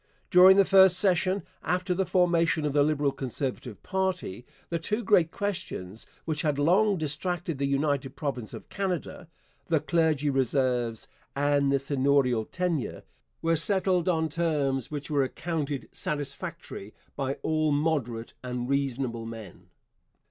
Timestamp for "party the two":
3.83-5.03